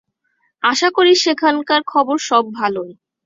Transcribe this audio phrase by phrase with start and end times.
[0.63, 2.91] আশা করি সেখানকার খবর সব ভালই।